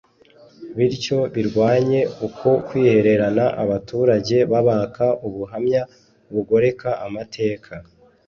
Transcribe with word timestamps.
bityo 0.75 1.19
birwanye 1.33 1.99
uku 2.25 2.49
kwihererana 2.67 3.45
abaturage 3.63 4.37
babaka 4.51 5.05
ubuhamya 5.27 5.81
bugoreka 6.33 6.89
amateka 7.07 7.73